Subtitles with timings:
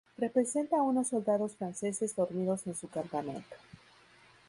[0.17, 3.55] Representa a unos soldados franceses dormidos en su campamento.